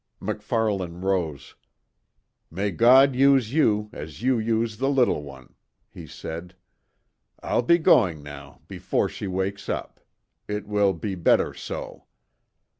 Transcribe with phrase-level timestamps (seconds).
[0.19, 1.53] MacFarlane rose;
[2.49, 5.53] "May God use you as you use the little one,"
[5.91, 6.55] he said,
[7.43, 9.99] "I'll be going now, before she wakes up.
[10.47, 12.05] It will be better so."